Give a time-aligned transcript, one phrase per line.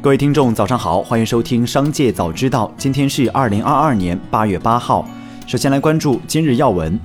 [0.00, 2.68] 各位听众，早上好，欢迎收听《商界早知道》。
[2.80, 5.04] 今天是二零二二年八月八号。
[5.44, 6.96] 首先来关注今日要闻。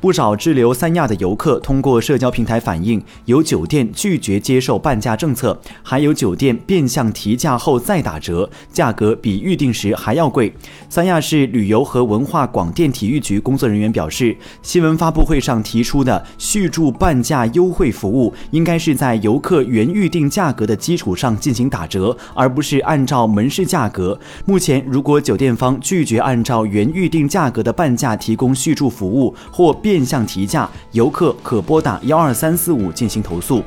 [0.00, 10.50] 不少滞留三亚的游客通过社交平台反映，有酒店拒绝接受半价政策，还有酒店变相提价后再打折，价格比预定时还要贵。
[10.88, 24.18] 三亚市旅游和文化广电体育局工作人员表示，新闻发布会上提出的续住半价优惠服务，应该是在游客原预定价格的基础上进行打折，而不是按照门市价格。
[24.46, 33.64] 目前，如果酒店方拒绝按照原预定价格的半价提供续住服务，或变变相提价，游客可拨打幺二三四五进行投诉。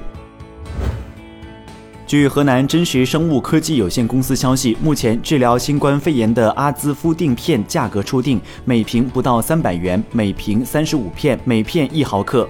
[2.08, 12.48] 据河南真实生物科技有限公司消息，目前治疗新冠肺炎的阿兹夫定片价格初定，每瓶不到三百元，每瓶三十五片，每片一毫克。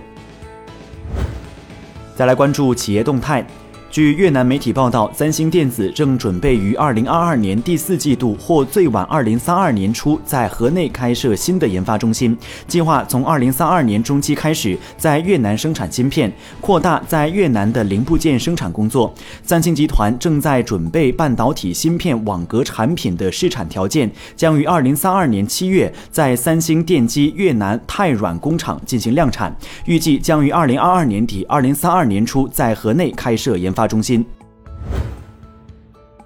[2.15, 3.43] 再来关注企业动态。
[3.93, 12.35] 据越南媒体报道，三星电子正准备于二零二二年第四季度或最晚二零三二年初在河内开设新的研发中心，
[12.67, 19.13] 计划从二零三二年中期开始在越南生产芯片，扩大在越南的零部件生产工作。
[19.43, 33.82] 三星集团正在准备半导体芯片网格产品的试产条件，将于二零三二年七月在三星电机越南泰软工厂进行量产，预计将于二零二二年底、二零三二年初在河内开设研发。
[33.87, 34.25] 中心。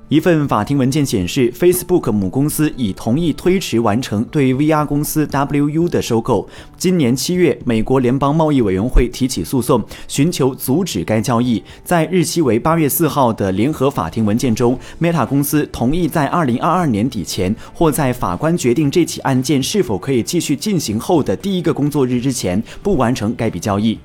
[0.10, 6.48] 一份法庭文件显示，Facebook 母公司已同意推迟完成对 VR 公司 WU 的收购。
[6.78, 11.62] 今年七月，美国联邦贸易委员会提起诉讼，寻求阻止该交易。
[11.84, 24.00] 在日期为八月四号的联合法庭文件中，Meta 公司同意在二零二二年底前，或在法官决定这起案件是否可以继续进行后的第一个工作日之前，不完成该笔交易。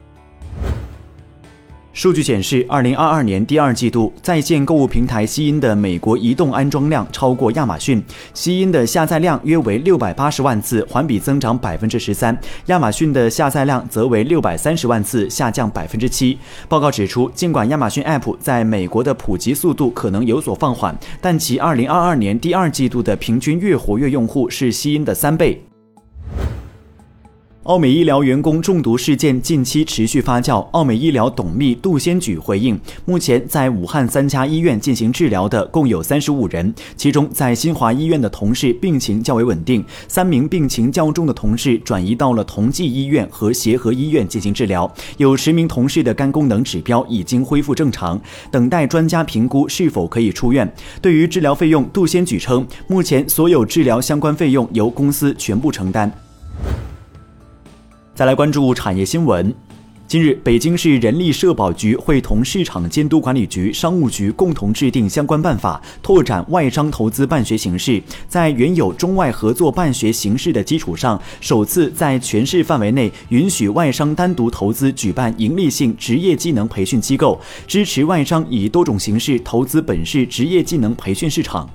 [1.94, 12.34] 数据显示，二零二二年第二季度，在线购物平台西音的美国移动安装量超过亚马逊，西音的下载量约为六百八十万次，环比增长百分之十三；
[12.66, 16.38] 亚马逊的下载量则为六百三十万次，下降百分之七。
[16.66, 25.62] 报告指出，尽管亚马逊 App 在美国的普及速度可能有所放缓，但其二零二二年第二季度的平均月活跃用户是西音的三倍。
[27.64, 30.58] 奥美医疗员工中毒事件近期持续发酵。
[30.72, 50.68] 奥美医疗董秘杜先举回应，目前在武汉三家医院进行治疗的共有三十五人，其中在新华医院的同事病情较为稳定，三名病情较重的同事转移到了同济医院和协和医院进行治疗，有十名同事的肝功能指标已经恢复正常，等待专家评估是否可以出院。
[51.00, 56.12] 对于治疗费用，杜先举称，目前所有治疗相关费用由公司全部承担。
[58.14, 59.54] 再来关注产业新闻。
[60.06, 68.02] 近日，北京市人力社保局会同市场监督管理局、商务局共同制定相关办法，拓展外商投资办学形式。
[68.28, 81.66] 在原有中外合作办学形式的基础上，首次在全市范围内允许外商单独投资举办盈利性职业技能培训机构，支持外商以多种形式投资本市职业技能培训市场。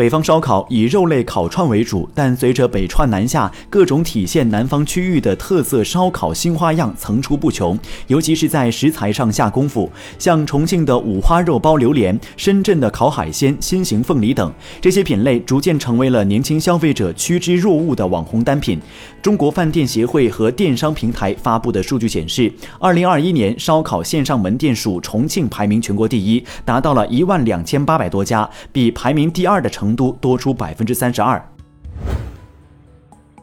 [0.00, 7.78] 北方烧烤以肉类烤串为主，但随着北串南下，各种体现南方区域的特色烧烤新花样层出不穷。
[8.06, 14.50] 尤其是在食材上下功夫，像重庆的五花肉包榴莲、深圳的烤海鲜、新型凤梨等，
[14.80, 18.80] 这些品类逐渐成为了年轻消费者趋之若鹜的网红单品。
[19.20, 31.44] 中国饭店协会和电商平台发布的数据显示，二零二一年烧烤线上门店数重庆排名全国第一，达到了一万两千八百多家，比排名第二的成成都多出百分之三十二。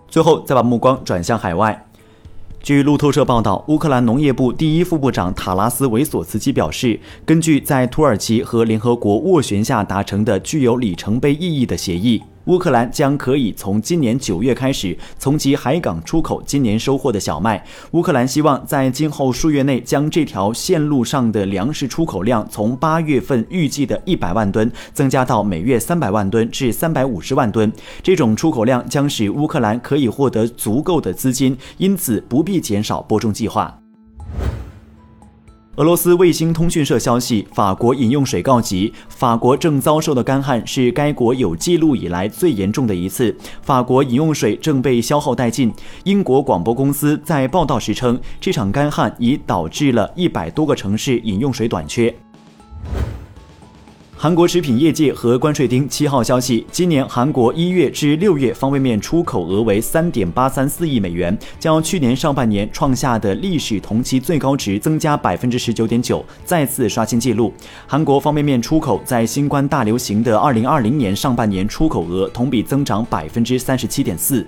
[0.07, 1.85] 最后，再把目光转向海外。
[2.63, 12.23] 据路透社报道，乌克兰农业部第一副部长塔拉斯维索茨基表示，根据在土耳其和联合国斡旋下达成的具有里程碑意义的协议。
[12.47, 17.63] 乌克兰将可以从今年九月开始从其海港出口今年收获的小麦。
[17.91, 27.71] 乌克兰希望在今后数月内将这条线路上的粮食出口量从八月份预计的一百万吨增加到每月三百万吨至三百五十万吨。
[28.01, 33.77] 这种出口量将使乌克兰可以获得足够的资金，因此不必减少播种计划。
[35.77, 45.71] 俄罗斯卫星通讯社消息，法国饮用水告急，法国正遭受的干旱是该国有记录以来最严重的一次，法国饮用水正被消耗殆尽。
[46.03, 52.11] 英国广播公司在报道时称，这场干旱已导致了一百多个城市饮用水短缺。
[54.19, 67.53] 韩国食品业界和关税厅七号消息，今年韩国一月至六月方便面出口额为三点八三四亿美元，较去年上半年创下的历史同期最高值增加百分之十九点九，再次刷新纪录。
[67.85, 74.43] 韩国方便面出口在新冠大流行的二零二零年上半年出口额同比增长百分之三十七点四。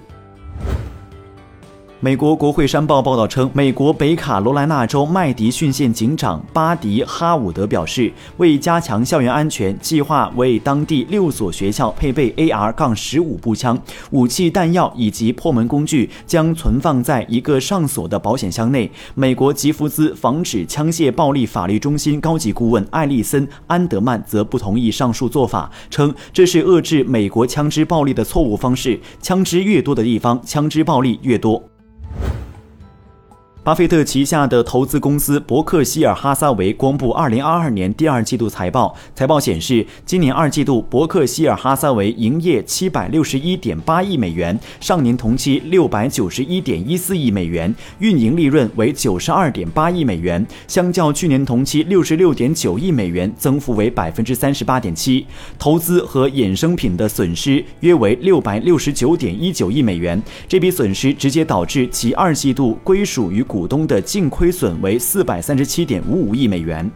[2.02, 13.78] 美国国会山报报道称，美国北卡罗来纳州麦迪逊县警长巴迪·哈伍德表示，为加强校园安全，计划为当地六所学校配备 AR-15 步枪，
[14.12, 18.90] 武器、弹药以及破门工具将存放在一个上锁的保险箱内。
[19.14, 28.98] 美国吉福兹防止枪械暴力法律中心高级顾问艾利森·安德曼则不同意上述做法，称这是遏制美国枪支暴力的错误方式。
[29.22, 31.62] 枪支越多的地方，枪支暴力越多。
[33.70, 38.96] 巴菲特旗下的投资公司伯克希尔哈撒韦公布2022年第二季度财报。
[39.14, 55.26] 财报显示，今年二季度伯克希尔哈撒韦营业761.8亿美元，上年同期691.14亿美元，运营利润为92.8亿美元，相较去年同期66.9亿美元，增幅为38.7%。
[55.60, 63.59] 投资和衍生品的损失约为669.19亿美元，这笔损失直接导致其二季度归属于股。
[63.60, 66.90] 股东的净亏损为四百三十七点五五亿美元。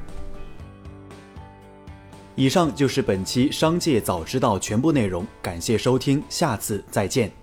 [2.35, 7.42] 以上就是本期《商界早知道》全部内容，感谢收听，下次再见。